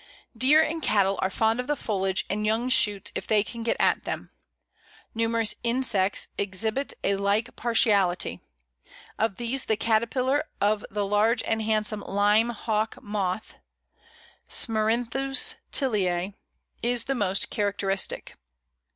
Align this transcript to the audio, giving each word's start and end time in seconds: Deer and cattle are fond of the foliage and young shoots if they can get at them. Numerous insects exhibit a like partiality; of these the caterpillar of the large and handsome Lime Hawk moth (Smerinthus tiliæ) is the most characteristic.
Deer 0.35 0.63
and 0.63 0.81
cattle 0.81 1.19
are 1.21 1.29
fond 1.29 1.59
of 1.59 1.67
the 1.67 1.75
foliage 1.75 2.25
and 2.27 2.43
young 2.43 2.69
shoots 2.69 3.11
if 3.13 3.27
they 3.27 3.43
can 3.43 3.61
get 3.61 3.77
at 3.79 4.03
them. 4.03 4.31
Numerous 5.13 5.53
insects 5.63 6.29
exhibit 6.39 6.95
a 7.03 7.15
like 7.17 7.55
partiality; 7.55 8.41
of 9.19 9.35
these 9.35 9.65
the 9.65 9.77
caterpillar 9.77 10.45
of 10.59 10.83
the 10.89 11.05
large 11.05 11.43
and 11.43 11.61
handsome 11.61 11.99
Lime 12.01 12.49
Hawk 12.49 12.97
moth 12.99 13.57
(Smerinthus 14.49 15.53
tiliæ) 15.71 16.33
is 16.81 17.03
the 17.03 17.13
most 17.13 17.51
characteristic. 17.51 18.35